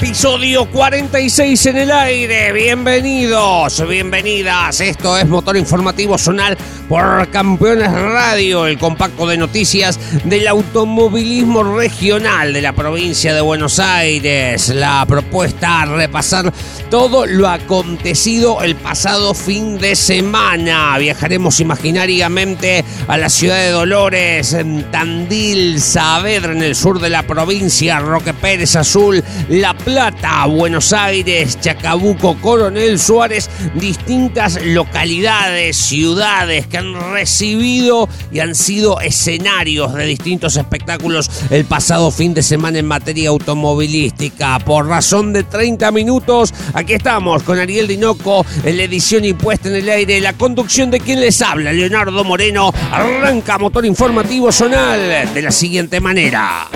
[0.00, 2.52] Episodio 46 en el aire.
[2.52, 4.80] Bienvenidos, bienvenidas.
[4.80, 6.56] Esto es Motor Informativo Zonal
[6.88, 13.80] por Campeones Radio, el compacto de noticias del automovilismo regional de la provincia de Buenos
[13.80, 14.68] Aires.
[14.68, 16.52] La propuesta a repasar
[16.90, 20.96] todo lo acontecido el pasado fin de semana.
[20.98, 27.24] Viajaremos imaginariamente a la ciudad de Dolores, en Tandil, Saavedra, en el sur de la
[27.24, 36.76] provincia, Roque Pérez Azul, La Plata, Buenos Aires, Chacabuco, Coronel Suárez, distintas localidades, ciudades que
[36.76, 42.84] han recibido y han sido escenarios de distintos espectáculos el pasado fin de semana en
[42.84, 44.58] materia automovilística.
[44.58, 49.76] Por razón de 30 minutos, aquí estamos con Ariel Dinoco en la edición impuesta en
[49.76, 55.40] el aire, la conducción de quien les habla, Leonardo Moreno, arranca motor informativo zonal de
[55.40, 56.68] la siguiente manera.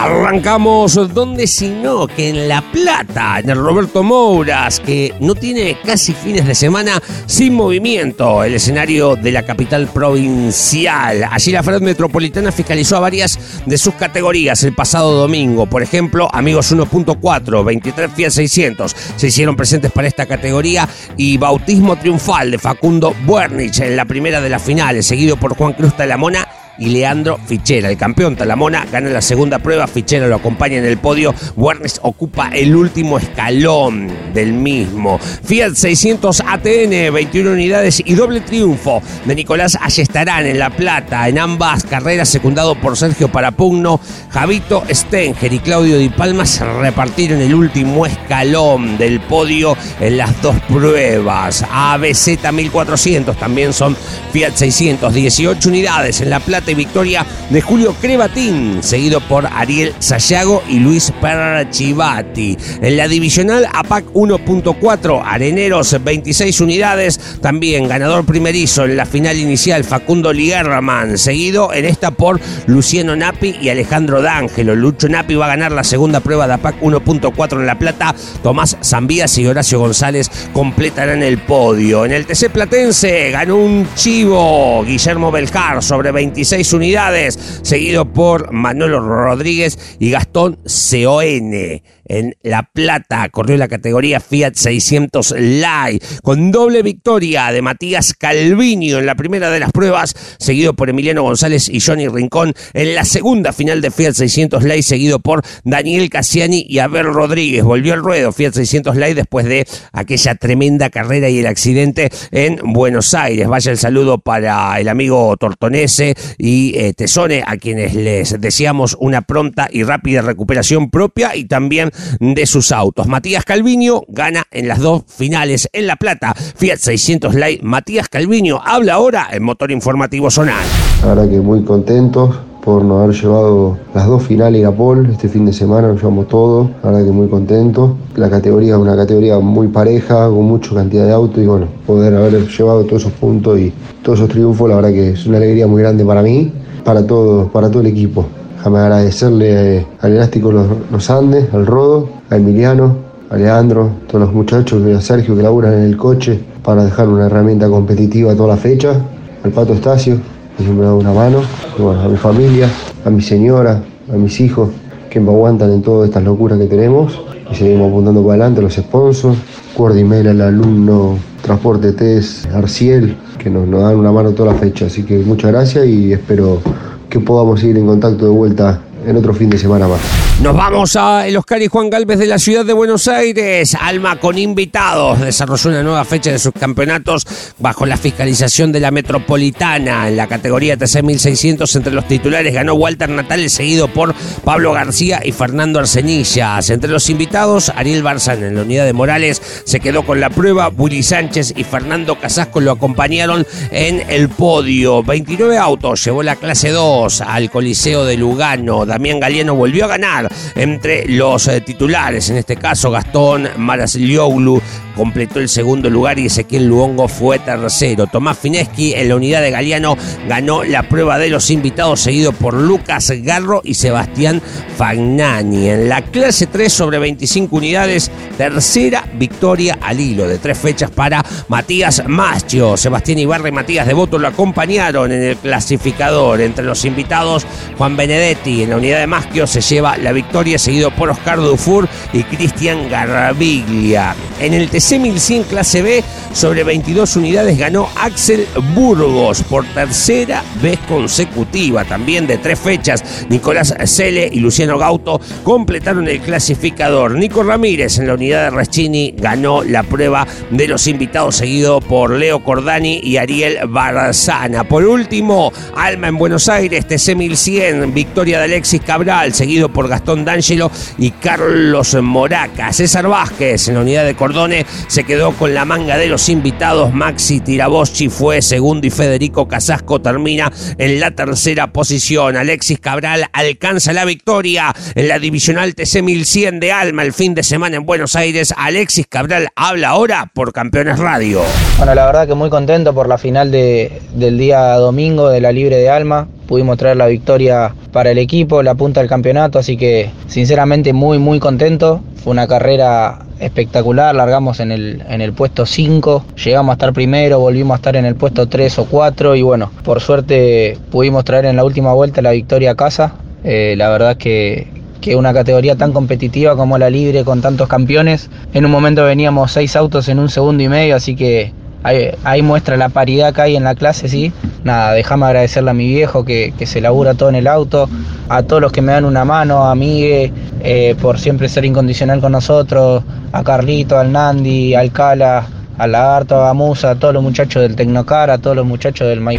[0.00, 5.76] Arrancamos donde si no que en La Plata, en el Roberto Mouras, que no tiene
[5.84, 11.24] casi fines de semana sin movimiento, el escenario de la capital provincial.
[11.28, 15.66] Allí la Fred Metropolitana fiscalizó a varias de sus categorías el pasado domingo.
[15.66, 21.96] Por ejemplo, Amigos 1.4, 23 Fiat 600 se hicieron presentes para esta categoría y Bautismo
[21.96, 26.46] Triunfal de Facundo Buernich en la primera de las finales, seguido por Juan Cruz Talamona
[26.78, 27.90] y Leandro Fichera.
[27.90, 32.50] El campeón Talamona gana la segunda prueba, Fichera lo acompaña en el podio, Wernes ocupa
[32.52, 35.18] el último escalón del mismo.
[35.18, 41.38] Fiat 600 ATN, 21 unidades y doble triunfo de Nicolás Ayestarán en La Plata, en
[41.38, 44.00] ambas carreras secundado por Sergio Parapugno,
[44.30, 50.40] Javito Stenger y Claudio Di Palma se repartieron el último escalón del podio en las
[50.42, 51.64] dos pruebas.
[51.70, 53.96] ABZ 1400 también son
[54.32, 60.62] Fiat 600, 18 unidades en La Plata victoria de Julio Crebatín, seguido por Ariel Sayago
[60.68, 62.56] y Luis Perchivati.
[62.80, 69.84] En la divisional APAC 1.4, Areneros 26 unidades, también ganador primerizo en la final inicial
[69.84, 74.74] Facundo Liguerman, seguido en esta por Luciano Napi y Alejandro D'Angelo.
[74.74, 78.14] Lucho Napi va a ganar la segunda prueba de APAC 1.4 en La Plata.
[78.42, 82.04] Tomás Zambías y Horacio González completarán el podio.
[82.04, 89.00] En el TC Platense ganó un chivo Guillermo Belcar sobre 26 unidades, seguido por Manolo
[89.00, 91.82] Rodríguez y Gastón Coen.
[92.08, 98.98] En La Plata corrió la categoría Fiat 600 Light con doble victoria de Matías Calviño
[98.98, 103.04] en la primera de las pruebas, seguido por Emiliano González y Johnny Rincón en la
[103.04, 107.64] segunda final de Fiat 600 Light, seguido por Daniel Cassiani y Abel Rodríguez.
[107.64, 112.58] Volvió al ruedo Fiat 600 Light después de aquella tremenda carrera y el accidente en
[112.62, 113.48] Buenos Aires.
[113.48, 119.22] Vaya el saludo para el amigo Tortonese y eh, Tesone, a quienes les deseamos una
[119.22, 123.06] pronta y rápida recuperación propia y también de sus autos.
[123.06, 126.34] Matías Calviño gana en las dos finales en La Plata.
[126.34, 127.62] Fiat 600 Light.
[127.62, 130.64] Matías Calviño habla ahora en Motor Informativo Zonal.
[131.04, 132.36] Verdad que muy contentos
[132.68, 136.28] por no haber llevado las dos finales a Pol este fin de semana, nos llevamos
[136.28, 137.92] todo, la verdad que muy contentos.
[138.14, 142.14] La categoría es una categoría muy pareja, con mucha cantidad de autos y bueno, poder
[142.14, 143.72] haber llevado todos esos puntos y
[144.02, 146.52] todos esos triunfos, la verdad que es una alegría muy grande para mí,
[146.84, 148.26] para todo, para todo el equipo.
[148.58, 152.96] Déjame agradecerle al Elástico Los, los Andes, al Rodo, a Emiliano,
[153.30, 157.08] a Leandro, a todos los muchachos, a Sergio que laburan en el coche para dejar
[157.08, 159.00] una herramienta competitiva toda la fecha,
[159.44, 160.18] al Pato Estacio,
[160.56, 161.38] que siempre da una mano,
[161.78, 162.68] y a mi familia,
[163.04, 163.80] a mi señora,
[164.12, 164.70] a mis hijos,
[165.08, 167.16] que me aguantan en todas estas locuras que tenemos.
[167.52, 169.38] Y seguimos apuntando para adelante, los sponsors,
[169.76, 174.86] Cuordimel, el alumno, Transporte Test, Arciel, que nos, nos dan una mano toda la fecha.
[174.86, 176.60] Así que muchas gracias y espero
[177.08, 180.27] que podamos seguir en contacto de vuelta en otro fin de semana más.
[180.42, 183.74] Nos vamos a Oscar y Juan Galvez de la ciudad de Buenos Aires.
[183.74, 185.20] Alma con invitados.
[185.20, 187.26] Desarrolló una nueva fecha de sus campeonatos
[187.58, 190.06] bajo la fiscalización de la Metropolitana.
[190.06, 194.14] En la categoría TC 1600 entre los titulares ganó Walter Natales seguido por
[194.44, 196.70] Pablo García y Fernando Arcenillas.
[196.70, 200.68] Entre los invitados, Ariel Barzán en la unidad de Morales se quedó con la prueba.
[200.68, 205.02] Willy Sánchez y Fernando Casasco lo acompañaron en el podio.
[205.02, 208.86] 29 autos llevó la clase 2 al Coliseo de Lugano.
[208.86, 214.60] Damián Galeano volvió a ganar entre los eh, titulares, en este caso Gastón Maraslioglu
[214.98, 218.08] completó el segundo lugar y Ezequiel Luongo fue tercero.
[218.08, 219.96] Tomás Fineschi en la unidad de Galeano
[220.26, 224.42] ganó la prueba de los invitados, seguido por Lucas Garro y Sebastián
[224.76, 225.68] Fagnani.
[225.68, 231.24] En la clase 3 sobre 25 unidades, tercera victoria al hilo de tres fechas para
[231.46, 232.76] Matías Maschio.
[232.76, 236.40] Sebastián Ibarra y Matías Devoto lo acompañaron en el clasificador.
[236.40, 237.46] Entre los invitados,
[237.76, 241.88] Juan Benedetti en la unidad de Maschio se lleva la victoria, seguido por Oscar Dufour
[242.12, 244.16] y Cristian Garabiglia.
[244.40, 246.02] En el C1100 clase B
[246.32, 253.26] sobre 22 unidades ganó Axel Burgos por tercera vez consecutiva, también de tres fechas.
[253.28, 257.16] Nicolás Cele y Luciano Gauto completaron el clasificador.
[257.16, 262.12] Nico Ramírez en la unidad de Reschini ganó la prueba de los invitados, seguido por
[262.12, 264.64] Leo Cordani y Ariel Barzana.
[264.64, 270.70] Por último, Alma en Buenos Aires, TC1100, victoria de Alexis Cabral, seguido por Gastón D'Angelo
[270.96, 272.72] y Carlos Moraca.
[272.72, 276.92] César Vázquez en la unidad de Cordone se quedó con la manga de los invitados.
[276.92, 282.36] Maxi Tiraboschi fue segundo y Federico Casasco termina en la tercera posición.
[282.36, 287.42] Alexis Cabral alcanza la victoria en la divisional TC 1100 de Alma el fin de
[287.42, 288.54] semana en Buenos Aires.
[288.56, 291.42] Alexis Cabral habla ahora por Campeones Radio.
[291.76, 295.52] Bueno, la verdad que muy contento por la final de, del día domingo de la
[295.52, 299.76] Libre de Alma pudimos traer la victoria para el equipo, la punta del campeonato, así
[299.76, 302.00] que sinceramente muy muy contento.
[302.16, 307.38] Fue una carrera espectacular, largamos en el, en el puesto 5, llegamos a estar primero,
[307.38, 311.44] volvimos a estar en el puesto 3 o 4 y bueno, por suerte pudimos traer
[311.44, 313.14] en la última vuelta la victoria a casa.
[313.44, 314.66] Eh, la verdad que,
[315.00, 319.52] que una categoría tan competitiva como la libre con tantos campeones, en un momento veníamos
[319.52, 321.52] 6 autos en un segundo y medio, así que
[321.82, 324.32] Ahí, muestra la paridad que hay en la clase, sí.
[324.64, 327.88] Nada, déjame agradecerle a mi viejo que, se labura todo en el auto,
[328.28, 330.32] a todos los que me dan una mano, a Migue,
[330.62, 333.02] eh, por siempre ser incondicional con nosotros,
[333.32, 335.46] a Carlito, al Nandi, al Cala,
[335.78, 339.20] a Lagarto, a Musa, a todos los muchachos del Tecnocar, a todos los muchachos del
[339.20, 339.38] My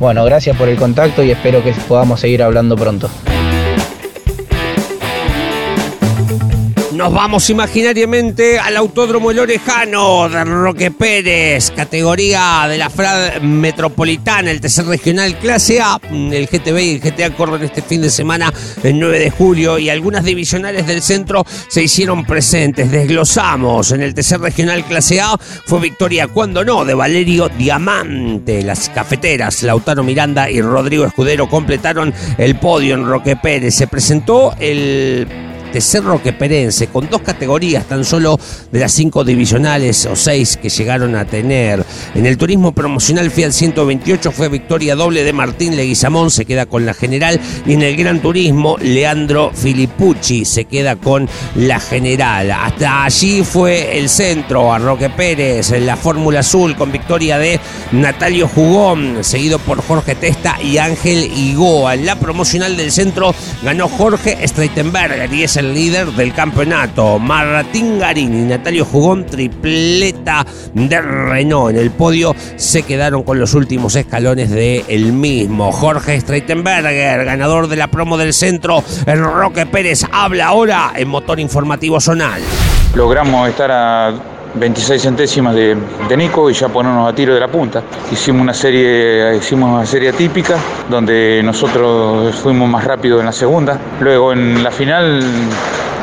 [0.00, 3.08] Bueno, gracias por el contacto y espero que podamos seguir hablando pronto.
[7.00, 14.50] Nos vamos imaginariamente al Autódromo El Orejano de Roque Pérez, categoría de la FRAD Metropolitana,
[14.50, 15.98] el tercer regional clase A.
[16.12, 18.52] El GTB y el GTA corren este fin de semana,
[18.82, 22.90] el 9 de julio, y algunas divisionales del centro se hicieron presentes.
[22.90, 28.62] Desglosamos en el tercer regional clase A, fue victoria cuando no, de Valerio Diamante.
[28.62, 33.74] Las cafeteras, Lautaro Miranda y Rodrigo Escudero completaron el podio en Roque Pérez.
[33.74, 38.38] Se presentó el de Cerro Queperense, con dos categorías tan solo
[38.70, 41.84] de las cinco divisionales o seis que llegaron a tener.
[42.14, 46.86] En el turismo promocional Fiat 128 fue victoria doble de Martín Leguizamón, se queda con
[46.86, 52.50] la general, y en el Gran Turismo Leandro Filippucci se queda con la general.
[52.50, 57.60] Hasta allí fue el centro, a Roque Pérez, en la Fórmula Azul, con victoria de
[57.92, 61.94] Natalio Jugón, seguido por Jorge Testa y Ángel Igoa.
[61.94, 67.18] En la promocional del centro ganó Jorge Streitenberger y ese el líder del campeonato.
[67.18, 71.76] Martín Garín y Natalio Jugón, tripleta de Renault.
[71.76, 75.70] En el podio se quedaron con los últimos escalones del el mismo.
[75.70, 78.82] Jorge Streitenberger, ganador de la promo del centro.
[79.06, 82.40] El Roque Pérez habla ahora en Motor Informativo Zonal.
[82.94, 85.76] Logramos estar a 26 centésimas de,
[86.16, 87.82] Nico y ya ponernos a tiro de la punta.
[88.10, 90.56] Hicimos una serie, hicimos una serie típica
[90.88, 93.78] donde nosotros fuimos más rápido en la segunda.
[94.00, 95.22] Luego en la final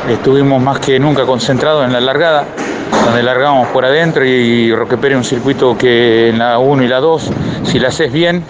[0.08, 2.44] estuvimos más que nunca concentrados en la largada,
[3.04, 7.00] donde largamos por adentro y Roque Pérez un circuito que en la 1 y la
[7.00, 7.30] 2,
[7.64, 8.42] si la haces bien,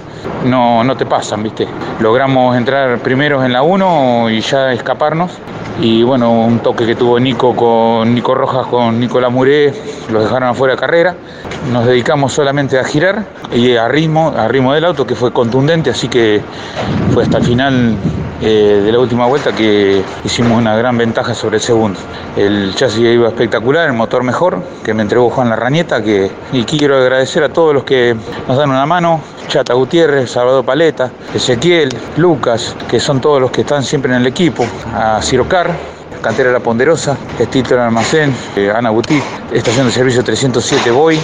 [0.44, 1.66] no, no te pasan, ¿viste?
[2.00, 5.32] Logramos entrar primeros en la 1 y ya escaparnos
[5.80, 9.72] y bueno, un toque que tuvo Nico con Nico Rojas con Nicolás Muré,
[10.10, 11.14] los dejaron afuera de carrera.
[11.72, 15.90] Nos dedicamos solamente a girar y a ritmo, a ritmo del auto que fue contundente,
[15.90, 16.40] así que
[17.12, 17.96] fue hasta el final
[18.40, 21.98] eh, de la última vuelta que hicimos una gran ventaja sobre el segundo.
[22.36, 26.96] El chasis iba espectacular, el motor mejor, que me entregó Juan Larrañeta, que y quiero
[26.96, 28.14] agradecer a todos los que
[28.46, 33.62] nos dan una mano, Chata Gutiérrez, Salvador Paleta, Ezequiel, Lucas, que son todos los que
[33.62, 34.64] están siempre en el equipo,
[34.94, 39.22] a Cirocar, Cantera La Ponderosa, Estito en Almacén, eh, Ana Butí,
[39.52, 41.18] Estación de Servicio 307 Boy,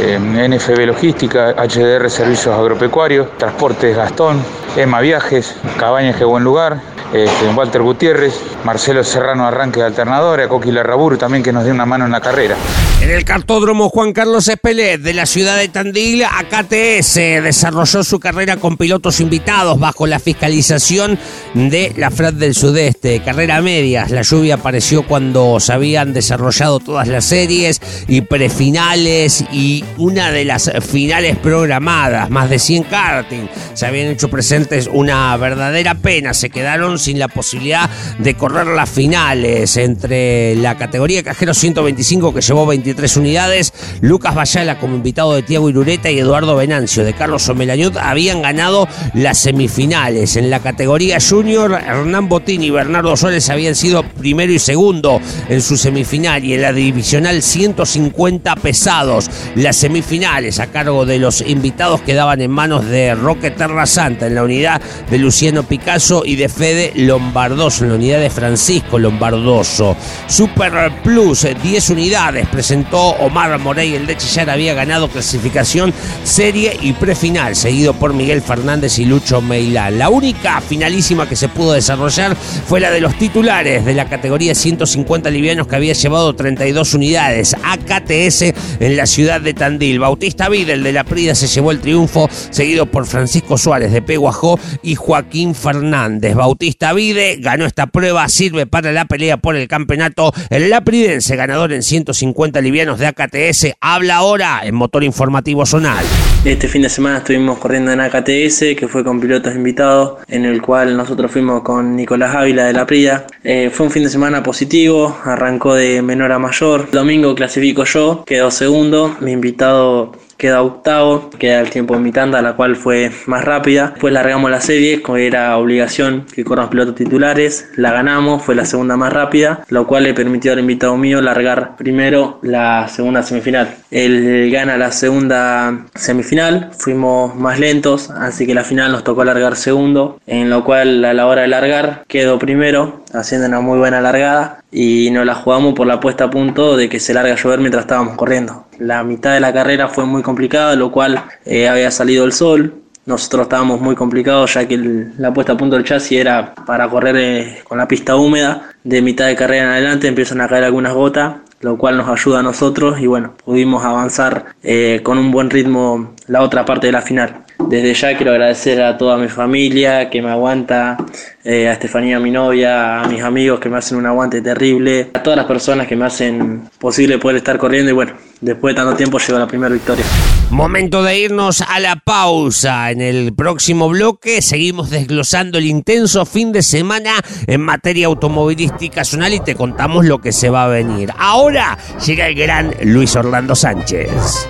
[0.00, 4.42] eh, NFB Logística, HDR Servicios Agropecuarios, Transportes Gastón,
[4.76, 6.80] EMA Viajes, Cabañas Que Buen Lugar,
[7.12, 8.34] este, Walter Gutiérrez,
[8.64, 12.20] Marcelo Serrano Arranque de Alternadora, Coqui Larraburu también que nos dio una mano en la
[12.20, 12.56] carrera.
[13.00, 18.56] En el cartódromo Juan Carlos Espelet de la ciudad de Tandil, AKTS desarrolló su carrera
[18.56, 21.18] con pilotos invitados bajo la fiscalización
[21.54, 23.22] de la FRAD del Sudeste.
[23.22, 29.84] Carrera medias, la lluvia apareció cuando se habían desarrollado todas las series y prefinales y
[29.98, 33.46] una de las finales programadas, más de 100 karting.
[33.74, 37.88] Se habían hecho presentes una verdadera pena, se quedaron sin la posibilidad
[38.18, 44.78] de correr las finales entre la categoría cajero 125 que llevó 23 unidades, Lucas Bayala
[44.78, 50.36] como invitado de Tiago Irureta y Eduardo Venancio de Carlos Omelañut habían ganado las semifinales.
[50.36, 55.62] En la categoría junior, Hernán Botín y Bernardo Suárez habían sido primero y segundo en
[55.62, 59.30] su semifinal y en la divisional 150 pesados.
[59.54, 64.34] Las semifinales a cargo de los invitados quedaban en manos de Roque Terra Santa en
[64.34, 69.96] la unidad de Luciano Picasso y de Fede Lombardoso en la unidad de Francisco Lombardoso.
[70.26, 75.92] Super Plus, 10 unidades, presentó Omar Morey, el de Chillar había ganado clasificación
[76.24, 79.98] serie y prefinal, seguido por Miguel Fernández y Lucho Meilán.
[79.98, 84.54] La única finalísima que se pudo desarrollar fue la de los titulares de la categoría
[84.54, 89.98] 150 livianos que había llevado 32 unidades, AKTS en la ciudad de Tandil.
[89.98, 94.58] Bautista Videl de la Prida se llevó el triunfo, seguido por Francisco Suárez de Peguajó
[94.82, 96.34] y Joaquín Fernández.
[96.34, 100.32] Bautista Vide ganó esta prueba, sirve para la pelea por el campeonato.
[100.50, 106.04] El Lapridense, ganador en 150 livianos de AKTS, habla ahora en Motor Informativo Zonal.
[106.44, 110.62] Este fin de semana estuvimos corriendo en AKTS, que fue con pilotos invitados, en el
[110.62, 113.26] cual nosotros fuimos con Nicolás Ávila de la Prida.
[113.42, 116.90] Eh, fue un fin de semana positivo, arrancó de menor a mayor.
[116.90, 119.16] Domingo clasifico yo, quedó segundo.
[119.20, 123.90] Mi invitado queda octavo, queda el tiempo en mi tanda, la cual fue más rápida.
[123.90, 128.64] Después largamos la serie, era obligación que corran los pilotos titulares, la ganamos, fue la
[128.64, 133.74] segunda más rápida, lo cual le permitió al invitado mío largar primero la segunda semifinal.
[133.90, 139.56] Él gana la segunda semifinal, fuimos más lentos, así que la final nos tocó largar
[139.56, 144.00] segundo, en lo cual a la hora de largar quedó primero, haciendo una muy buena
[144.00, 147.36] largada y nos la jugamos por la puesta a punto de que se larga a
[147.36, 148.66] llover mientras estábamos corriendo.
[148.78, 152.74] La mitad de la carrera fue muy complicada, lo cual eh, había salido el sol.
[153.06, 154.76] Nosotros estábamos muy complicados ya que
[155.16, 158.70] la puesta a punto del chasis era para correr eh, con la pista húmeda.
[158.82, 162.40] De mitad de carrera en adelante empiezan a caer algunas gotas, lo cual nos ayuda
[162.40, 166.92] a nosotros y bueno, pudimos avanzar eh, con un buen ritmo la otra parte de
[166.92, 167.45] la final.
[167.58, 170.96] Desde ya quiero agradecer a toda mi familia que me aguanta,
[171.42, 175.22] eh, a Estefanía, mi novia, a mis amigos que me hacen un aguante terrible, a
[175.22, 178.96] todas las personas que me hacen posible poder estar corriendo y bueno, después de tanto
[178.96, 180.04] tiempo llegó la primera victoria.
[180.50, 182.90] Momento de irnos a la pausa.
[182.92, 187.14] En el próximo bloque seguimos desglosando el intenso fin de semana
[187.46, 191.10] en materia automovilística zonal y te contamos lo que se va a venir.
[191.18, 194.46] Ahora llega el gran Luis Orlando Sánchez.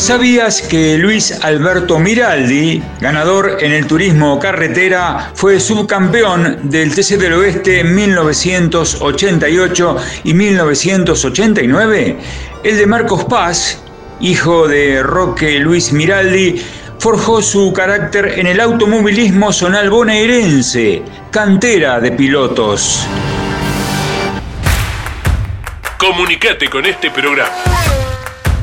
[0.00, 7.34] ¿Sabías que Luis Alberto Miraldi, ganador en el turismo carretera, fue subcampeón del TC del
[7.34, 12.16] Oeste en 1988 y 1989?
[12.64, 13.82] El de Marcos Paz,
[14.20, 16.64] hijo de Roque Luis Miraldi,
[16.98, 23.06] forjó su carácter en el automovilismo zonal bonaerense, cantera de pilotos.
[25.98, 27.50] Comunicate con este programa.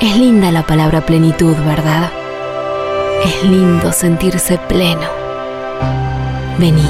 [0.00, 2.12] Es linda la palabra plenitud, ¿verdad?
[3.24, 5.08] Es lindo sentirse pleno.
[6.56, 6.88] Vení.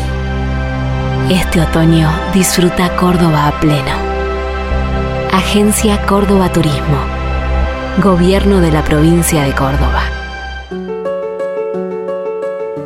[1.30, 3.96] Este otoño disfruta Córdoba a pleno.
[5.32, 6.98] Agencia Córdoba Turismo.
[8.02, 10.02] Gobierno de la provincia de Córdoba.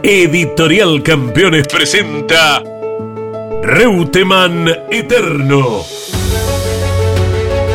[0.05, 2.63] Editorial Campeones presenta
[3.65, 6.02] Reutemann Eterno.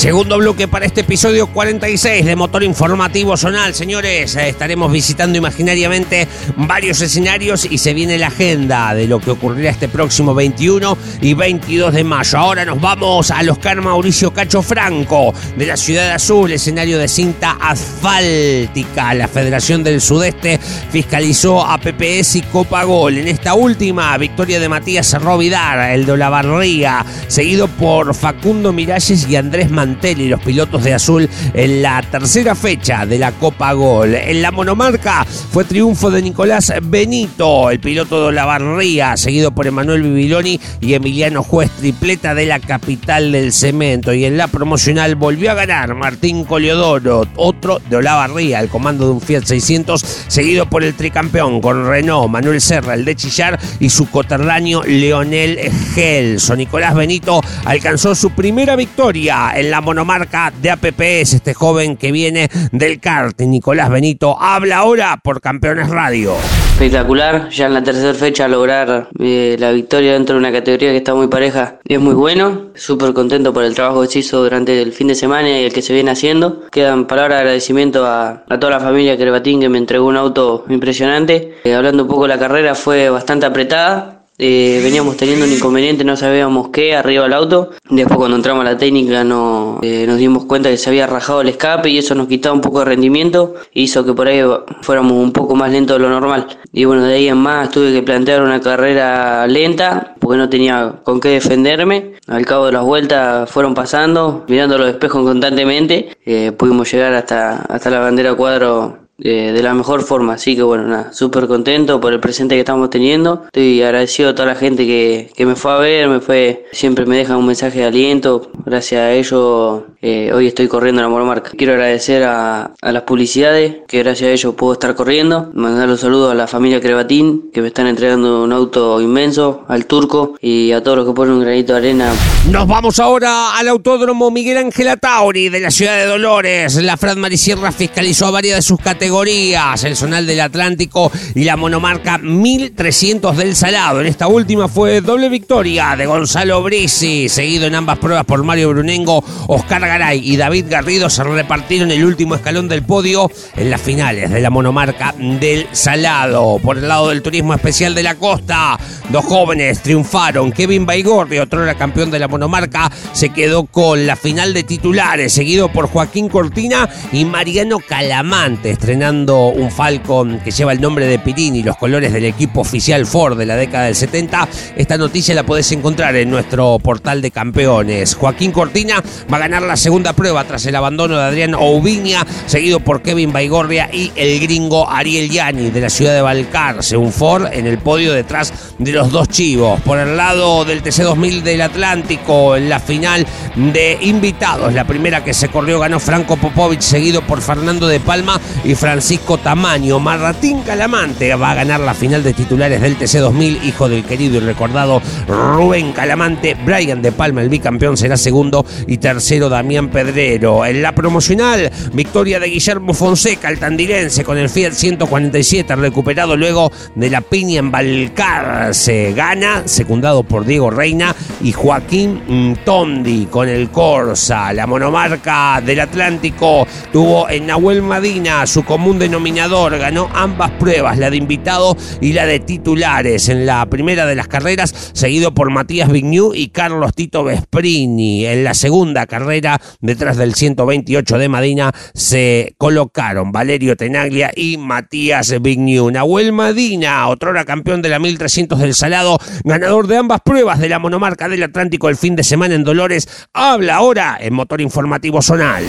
[0.00, 3.74] Segundo bloque para este episodio 46 de Motor Informativo Zonal.
[3.74, 6.26] Señores, eh, estaremos visitando imaginariamente
[6.56, 11.34] varios escenarios y se viene la agenda de lo que ocurrirá este próximo 21 y
[11.34, 12.38] 22 de mayo.
[12.38, 17.58] Ahora nos vamos al Oscar Mauricio Cacho Franco de la Ciudad Azul, escenario de cinta
[17.60, 19.12] asfáltica.
[19.12, 20.58] La Federación del Sudeste
[20.90, 23.18] fiscalizó a PPS y Copa Gol.
[23.18, 29.36] En esta última, victoria de Matías Rovidar, el de Olavarría, seguido por Facundo Miralles y
[29.36, 34.14] Andrés Mantelli, los pilotos de azul, en la tercera fecha de la Copa Gol.
[34.14, 39.66] En la monomarca fue triunfo de Nicolás Benito, el piloto de la Barría, seguido por
[39.66, 44.14] Emanuel Bibiloni y Emiliano Juez, tripleta de la capital del cemento.
[44.14, 49.12] Y en la promocional volvió a ganar Martín Coliodoro, otro de Olavarría, el comando de
[49.12, 53.90] un Fiat 600, seguido por el tricampeón con Renault, Manuel Serra, el de Chillar y
[53.90, 55.58] su coterráneo Leonel
[55.94, 56.54] Gelso.
[56.54, 62.48] Nicolás Benito alcanzó su primera victoria en la monomarca de APPS, este joven que viene
[62.72, 66.34] del kart, Nicolás Benito, habla ahora por Campeones Radio.
[66.80, 70.96] Espectacular, ya en la tercera fecha lograr eh, la victoria dentro de una categoría que
[70.96, 74.80] está muy pareja es muy bueno, súper contento por el trabajo que se hizo durante
[74.80, 76.62] el fin de semana y el que se viene haciendo.
[76.70, 81.54] Quedan palabras de agradecimiento a, toda la familia Crebatín que me entregó un auto impresionante.
[81.64, 86.02] Eh, hablando un poco de la carrera, fue bastante apretada, eh, veníamos teniendo un inconveniente,
[86.02, 87.72] no sabíamos qué, arriba del auto.
[87.90, 91.42] Después cuando entramos a la técnica no, eh, nos dimos cuenta que se había rajado
[91.42, 93.56] el escape y eso nos quitaba un poco de rendimiento.
[93.74, 94.40] Hizo que por ahí
[94.80, 96.46] fuéramos un poco más lentos de lo normal.
[96.72, 101.00] Y bueno, de ahí en más tuve que plantear una carrera lenta porque no tenía
[101.02, 102.14] con qué defenderme.
[102.26, 106.16] Al cabo de las vueltas fueron pasando, mirando los espejos constantemente.
[106.24, 110.34] Eh, pudimos llegar hasta, hasta la bandera cuadro eh, de la mejor forma.
[110.34, 113.42] Así que bueno, nada, súper contento por el presente que estamos teniendo.
[113.46, 117.06] Estoy agradecido a toda la gente que, que me fue a ver, me fue, siempre
[117.06, 118.50] me dejan un mensaje de aliento.
[118.64, 121.50] Gracias a ellos eh, hoy estoy corriendo en la monomarca.
[121.50, 125.50] Quiero agradecer a, las publicidades, que gracias a ellos puedo estar corriendo.
[125.52, 129.84] Mandar los saludos a la familia Crebatín, que me están entregando un auto inmenso, al
[129.84, 132.12] turco y a todos los que ponen un granito de arena.
[132.50, 136.76] Nos vamos ahora al Autódromo Miguel Ángel Atauri de la ciudad de Dolores.
[136.76, 142.16] La Fran Marisierra fiscalizó varias de sus categorías el Zonal del Atlántico y la monomarca
[142.16, 144.00] 1300 del Salado.
[144.00, 148.70] En esta última fue doble victoria de Gonzalo Brisi, seguido en ambas pruebas por Mario
[148.70, 154.30] Brunengo, Oscar Y David Garrido se repartieron el último escalón del podio en las finales
[154.30, 156.60] de la monomarca del Salado.
[156.62, 160.52] Por el lado del turismo especial de la costa, dos jóvenes triunfaron.
[160.52, 165.32] Kevin Baigorri, otro era campeón de la monomarca, se quedó con la final de titulares,
[165.32, 168.78] seguido por Joaquín Cortina y Mariano Calamante,
[169.18, 173.46] un Falcon que lleva el nombre de Pirini los colores del equipo oficial Ford de
[173.46, 174.48] la década del 70.
[174.76, 178.14] Esta noticia la podés encontrar en nuestro portal de campeones.
[178.14, 182.80] Joaquín Cortina va a ganar la segunda prueba tras el abandono de Adrián Oubiña, seguido
[182.80, 186.98] por Kevin Baigorria y el gringo Ariel Yani de la ciudad de Balcarce.
[186.98, 189.80] Un Ford en el podio detrás de los dos chivos.
[189.80, 195.32] Por el lado del TC2000 del Atlántico, en la final de invitados, la primera que
[195.32, 199.98] se corrió ganó Franco Popovich, seguido por Fernando de Palma y Francisco Tamaño.
[199.98, 204.40] Marratín Calamante va a ganar la final de titulares del TC2000, hijo del querido y
[204.40, 206.54] recordado Rubén Calamante.
[206.66, 210.66] Brian de Palma, el bicampeón, será segundo y tercero Damián Pedrero.
[210.66, 216.72] En la promocional, victoria de Guillermo Fonseca, el tandilense, con el Fiat 147, recuperado luego
[216.96, 219.12] de la piña en Balcarce.
[219.12, 224.52] Gana, secundado por Diego Reina y Joaquín Tondi con el Corsa.
[224.52, 229.78] La monomarca del Atlántico tuvo en Nahuel Madina su común denominador.
[229.78, 233.28] Ganó ambas pruebas, la de invitado y la de titulares.
[233.28, 238.26] En la primera de las carreras, seguido por Matías Vignew y Carlos Tito Vesprini.
[238.26, 245.34] En la segunda carrera, detrás del 128 de Madina, se colocaron Valerio Tenaglia y Matías
[245.40, 245.90] Vignew.
[245.90, 250.78] Nahuel Madina, otrora campeón de la 1300 del Salado, ganador de ambas pruebas de la
[250.78, 255.64] monomarca del Atlántico el fin de semana en Dolores, habla ahora en Motor Informativo Zonal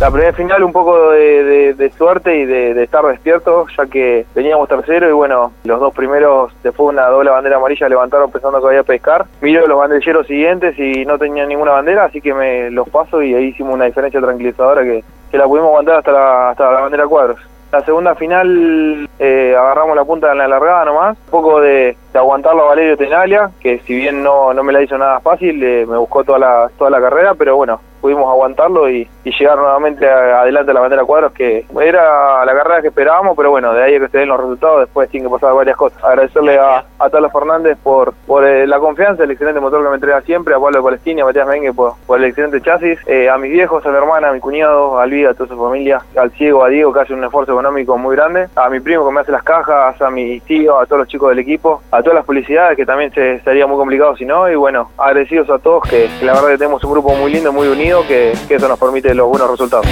[0.00, 5.06] la primera final un poco de, suerte y de, estar despierto, ya que teníamos tercero
[5.06, 8.82] y bueno, los dos primeros después de una doble bandera amarilla levantaron pensando que había
[8.82, 9.26] pescar.
[9.42, 13.34] Miro los banderilleros siguientes y no tenían ninguna bandera, así que me los paso y
[13.34, 17.06] ahí hicimos una diferencia tranquilizadora que, que la pudimos aguantar hasta la, hasta la bandera
[17.06, 17.40] cuadros.
[17.70, 22.64] La segunda final eh, agarramos la punta en la largada nomás, un poco de, aguantarlo
[22.64, 25.98] a Valerio Tenalia, que si bien no, no me la hizo nada fácil, eh, me
[25.98, 29.08] buscó toda la, toda la carrera, pero bueno, pudimos aguantarlo y,
[29.40, 33.72] llegar nuevamente adelante a la bandera cuadros, que era la carrera que esperábamos, pero bueno,
[33.72, 36.02] de ahí a que se den los resultados, después tienen que pasar varias cosas.
[36.02, 39.94] Agradecerle a, a Talo Fernández por, por eh, la confianza, el excelente motor que me
[39.94, 43.38] entrega siempre, a Pablo de Palestina, a Matías Mengue por, el excelente chasis, eh, a
[43.38, 46.30] mis viejos, a mi hermana, a mi cuñado, a Alvida, a toda su familia, al
[46.32, 49.20] ciego, a Diego, que hace un esfuerzo económico muy grande, a mi primo que me
[49.20, 52.24] hace las cajas, a mi tío, a todos los chicos del equipo, a todas las
[52.24, 56.10] publicidades que también se, sería muy complicado si no, y bueno, agradecidos a todos que,
[56.18, 59.12] que la verdad que tenemos un grupo muy lindo, muy unido, que eso nos permite
[59.14, 59.86] los buenos resultados.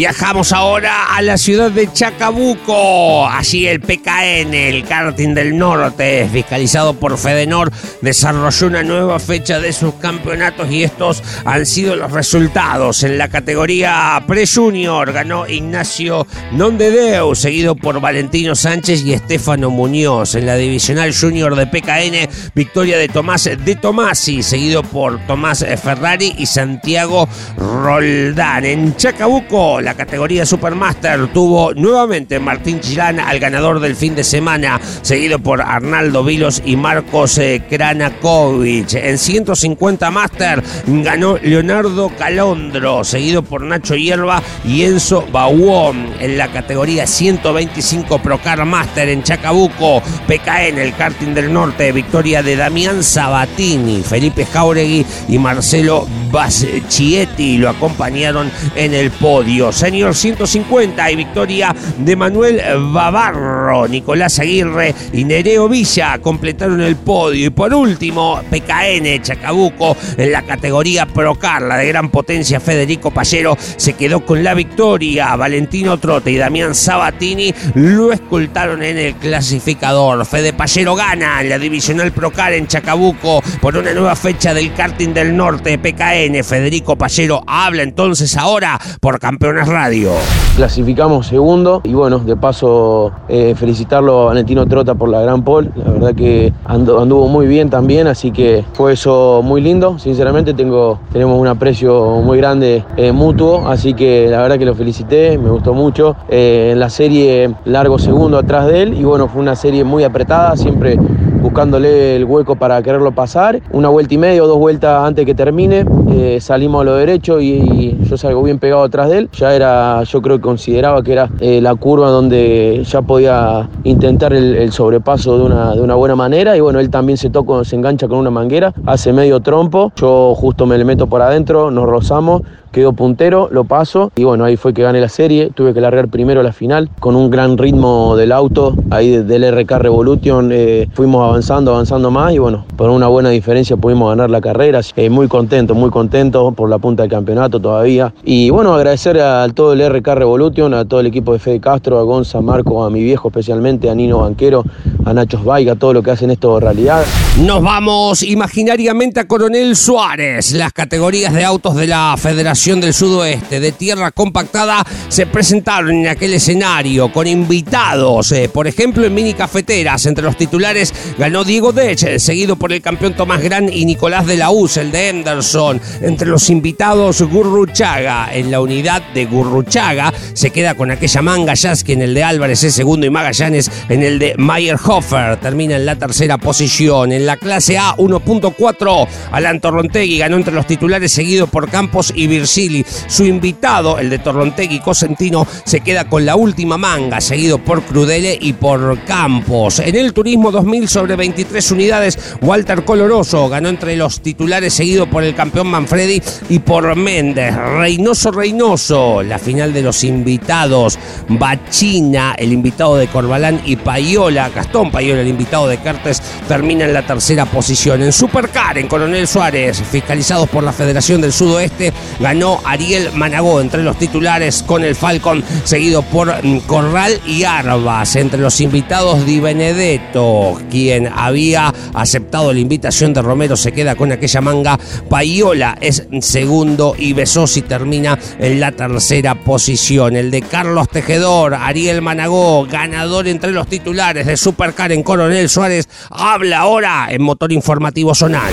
[0.00, 3.28] Viajamos ahora a la ciudad de Chacabuco.
[3.28, 9.74] Allí el PKN, el karting del norte, fiscalizado por Fedenor, desarrolló una nueva fecha de
[9.74, 13.02] sus campeonatos y estos han sido los resultados.
[13.02, 20.34] En la categoría Pre-Junior ganó Ignacio Nondedeu, seguido por Valentino Sánchez y Estefano Muñoz.
[20.34, 26.36] En la divisional Junior de PKN, victoria de Tomás de Tomasi, seguido por Tomás Ferrari
[26.38, 28.64] y Santiago Roldán.
[28.64, 34.80] En Chacabuco, la categoría Supermaster tuvo nuevamente Martín Chilán al ganador del fin de semana,
[35.02, 38.94] seguido por Arnaldo Vilos y Marcos eh, Kranakovic.
[38.94, 46.10] En 150 Master ganó Leonardo Calondro, seguido por Nacho Hierba y Enzo Bauón.
[46.20, 52.56] En la categoría 125 Procar Master en Chacabuco, PKN, el karting del norte, victoria de
[52.56, 59.72] Damián Sabatini, Felipe Jauregui y Marcelo Baschietti lo acompañaron en el podio.
[59.72, 62.60] Señor 150 y victoria de Manuel
[62.92, 67.46] Bavarro, Nicolás Aguirre y Nereo Villa completaron el podio.
[67.46, 73.56] Y por último, PKN Chacabuco en la categoría Procar, la de gran potencia Federico Pallero
[73.58, 75.34] se quedó con la victoria.
[75.36, 80.24] Valentino Trote y Damián Sabatini lo escoltaron en el clasificador.
[80.26, 85.12] Fede Pallero gana en la divisional Procar en Chacabuco por una nueva fecha del karting
[85.12, 85.78] del norte.
[85.78, 90.10] PKN Federico Pallero habla entonces ahora por campeones Radio.
[90.54, 95.70] Clasificamos segundo y bueno, de paso eh, felicitarlo a Valentino Trota por la gran pole.
[95.76, 99.98] La verdad que anduvo muy bien también, así que fue eso muy lindo.
[99.98, 104.74] Sinceramente tengo, tenemos un aprecio muy grande eh, mutuo, así que la verdad que lo
[104.74, 106.16] felicité, me gustó mucho.
[106.28, 110.04] Eh, en la serie largo segundo atrás de él y bueno, fue una serie muy
[110.04, 110.98] apretada, siempre
[111.40, 113.60] buscándole el hueco para quererlo pasar.
[113.72, 117.40] Una vuelta y media o dos vueltas antes que termine, eh, salimos a lo derecho
[117.40, 119.30] y, yo salgo bien pegado atrás de él.
[119.32, 124.32] Ya era, yo creo que consideraba que era eh, la curva donde ya podía intentar
[124.32, 126.56] el, sobrepaso de una, de una buena manera.
[126.56, 129.92] Y bueno, él también se toca, se engancha con una manguera, hace medio trompo.
[129.96, 134.44] Yo justo me le meto por adentro, nos rozamos quedó puntero, lo paso y bueno,
[134.44, 137.58] ahí fue que gané la serie, tuve que largar primero la final con un gran
[137.58, 142.90] ritmo del auto, ahí del RK Revolution eh, fuimos avanzando, avanzando más y bueno, por
[142.90, 144.80] una buena diferencia pudimos ganar la carrera.
[145.10, 148.12] muy contento, muy contento por la punta del campeonato todavía.
[148.24, 151.98] Y bueno, agradecer a, todo el RK Revolution, a todo el equipo de Fede Castro,
[151.98, 154.64] a Gonza, Marco, a mi viejo especialmente, a Nino Banquero,
[155.04, 157.04] a Nachos Vaiga, todo lo que hacen esto realidad.
[157.40, 160.52] Nos vamos imaginariamente a Coronel Suárez.
[160.52, 166.08] Las categorías de autos de la Federación del Sudoeste de Tierra Compactada se presentaron en
[166.08, 168.32] aquel escenario con invitados.
[168.32, 172.82] Eh, por ejemplo, en mini cafeteras, entre los titulares ganó Diego Dech, seguido por el
[172.82, 175.80] campeón Tomás Gran y Nicolás de la US, el de Henderson.
[176.02, 178.28] Entre los invitados, Gurruchaga.
[178.34, 182.62] En la unidad de Gurruchaga se queda con aquella manga Jasky en el de Álvarez
[182.62, 185.38] es segundo y Magallanes en el de Mayerhofer.
[185.38, 187.10] Termina en la tercera posición.
[187.10, 192.26] En la clase A 1.4, Alan Torrontegui ganó entre los titulares seguido por Campos y
[192.50, 192.84] Virgili.
[193.06, 198.36] Su invitado, el de Torrontegui Cosentino, se queda con la última manga, seguido por Crudele
[198.40, 199.78] y por Campos.
[199.78, 205.22] En el Turismo 2000 sobre 23 unidades, Walter Coloroso ganó entre los titulares seguido por
[205.22, 207.54] el campeón Manfredi y por Méndez.
[207.54, 210.98] Reynoso Reynoso, la final de los invitados.
[211.28, 216.94] Bachina, el invitado de Corbalán y Payola, Gastón Payola, el invitado de Cartes, termina en
[216.94, 218.02] la tercera posición.
[218.02, 223.82] En Supercar, en Coronel Suárez, fiscalizados por la Federación del Sudoeste, ganó Ariel Managó entre
[223.82, 228.16] los titulares con el Falcon, seguido por mm, Corral y Arbas.
[228.16, 234.12] Entre los invitados, Di Benedetto, quien había aceptado la invitación de Romero, se queda con
[234.12, 234.78] aquella manga.
[235.08, 240.16] Payola es segundo y Besosi termina en la tercera posición.
[240.16, 245.88] El de Carlos Tejedor, Ariel Managó, ganador entre los titulares de Supercar en Coronel Suárez,
[246.10, 248.52] habla ahora en Motor Informativo Zonal.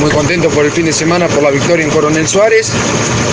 [0.00, 2.70] Muy contento por el fin de semana, por la victoria en Coronel Suárez,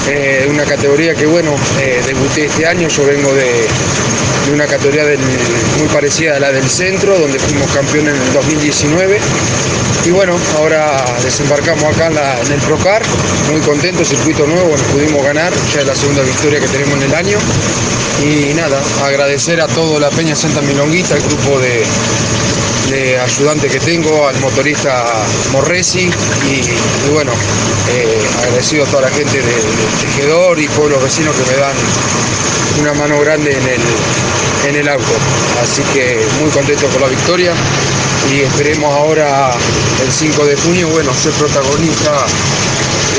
[0.08, 3.67] eh, una categoría que bueno, eh, debuté este año, yo vengo de,
[4.54, 5.04] una categoría
[5.78, 9.19] muy parecida a la del centro, donde fuimos campeones en el 2019.
[10.06, 13.04] Y bueno, ahora desembarcamos acá en, el Procar,
[13.52, 17.04] muy contentos, circuito nuevo, nos pudimos ganar, ya es la segunda victoria que tenemos en
[17.04, 17.38] el año.
[18.24, 21.84] Y nada, agradecer a todo la Peña Santa Milonguita, el grupo de,
[22.89, 25.06] de ayudante que tengo, al motorista
[25.52, 26.10] Morresi
[26.50, 27.32] y, bueno,
[27.89, 29.54] eh, agradecido a toda la gente de,
[30.02, 31.76] Tejedor y pueblos vecinos que me dan
[32.82, 33.82] una mano grande en el,
[34.70, 35.13] en el auto.
[35.62, 37.54] Así que muy contento con la victoria
[38.32, 39.52] y esperemos ahora
[40.04, 42.26] el 5 de junio, bueno, ser protagonista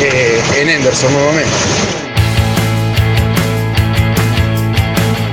[0.01, 2.02] eh, en Henderson nuevamente.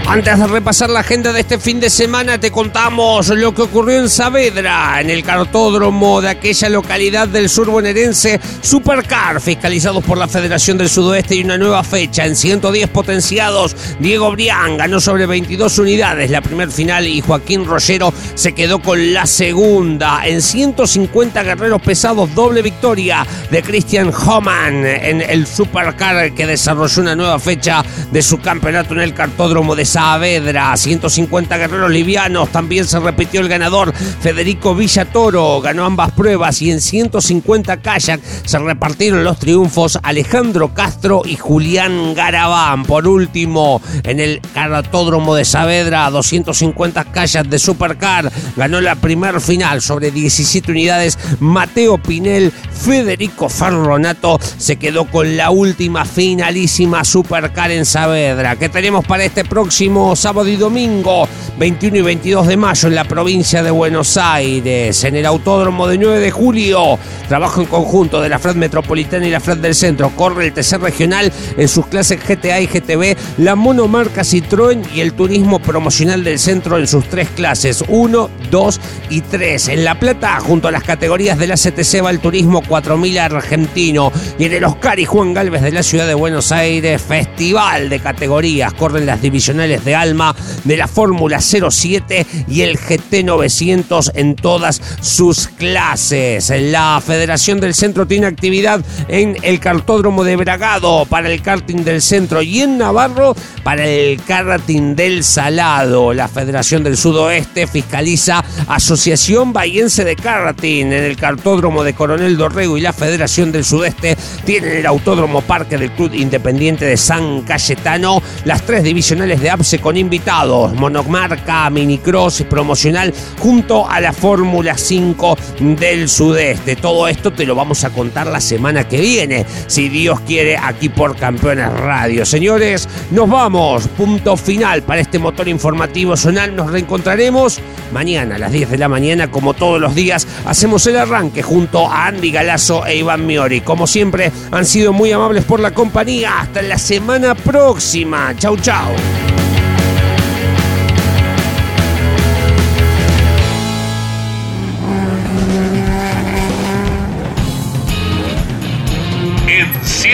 [0.09, 3.99] Antes de repasar la agenda de este fin de semana, te contamos lo que ocurrió
[3.99, 10.27] en Saavedra, en el cartódromo de aquella localidad del sur bonaerense, Supercar, fiscalizados por la
[10.27, 13.75] Federación del Sudoeste y una nueva fecha en 110 potenciados.
[13.99, 19.13] Diego Brián ganó sobre 22 unidades la primer final y Joaquín Rollero se quedó con
[19.13, 20.21] la segunda.
[20.25, 27.15] En 150 guerreros pesados, doble victoria de Christian Homan en el Supercar que desarrolló una
[27.15, 29.98] nueva fecha de su campeonato en el cartódromo de Saavedra.
[29.99, 36.71] Saavedra, 150 guerreros livianos, también se repitió el ganador Federico Villatoro, ganó ambas pruebas y
[36.71, 42.83] en 150 kayak se repartieron los triunfos Alejandro Castro y Julián Garabán.
[42.83, 49.81] Por último, en el cartódromo de Saavedra, 250 kayak de Supercar, ganó la primer final
[49.81, 57.85] sobre 17 unidades Mateo Pinel, Federico Ferronato se quedó con la última finalísima Supercar en
[57.85, 58.55] Saavedra.
[58.55, 59.88] ¿Qué tenemos para este próximo?
[60.15, 65.15] Sábado y domingo, 21 y 22 de mayo en la provincia de Buenos Aires, en
[65.15, 66.99] el Autódromo de 9 de julio.
[67.27, 70.11] Trabajo en conjunto de la FRAD Metropolitana y la FRAD del Centro.
[70.15, 75.13] Corre el TC Regional en sus clases GTA y GTB, la monomarca Citroën y el
[75.13, 79.69] turismo promocional del centro en sus tres clases, 1, 2 y 3.
[79.69, 84.11] En La Plata, junto a las categorías de la CTC va el turismo 4000 argentino
[84.37, 87.99] y en el Oscar y Juan Galvez de la ciudad de Buenos Aires, festival de
[87.99, 88.73] categorías.
[88.73, 95.47] Corren las divisionales de Alma, de la Fórmula 07 y el GT900 en todas sus
[95.47, 96.51] clases.
[96.55, 102.01] La Federación del Centro tiene actividad en el cartódromo de Bragado para el karting del
[102.01, 106.13] centro y en Navarro para el karting del Salado.
[106.13, 112.77] La Federación del Sudoeste fiscaliza Asociación Bahiense de Karting en el cartódromo de Coronel Dorrego
[112.77, 118.21] y la Federación del Sudeste tienen el Autódromo Parque del Club Independiente de San Cayetano.
[118.45, 126.07] Las tres divisionales de Con invitados, monomarca, minicross promocional junto a la Fórmula 5 del
[126.07, 126.77] Sudeste.
[126.77, 130.87] Todo esto te lo vamos a contar la semana que viene, si Dios quiere, aquí
[130.87, 132.25] por Campeones Radio.
[132.25, 133.89] Señores, nos vamos.
[133.89, 136.55] Punto final para este motor informativo zonal.
[136.55, 137.59] Nos reencontraremos
[137.91, 140.25] mañana a las 10 de la mañana, como todos los días.
[140.45, 143.59] Hacemos el arranque junto a Andy Galazo e Iván Miori.
[143.59, 146.39] Como siempre, han sido muy amables por la compañía.
[146.39, 148.33] Hasta la semana próxima.
[148.37, 148.95] Chau, chau.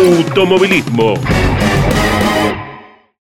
[0.00, 1.18] automovilismo.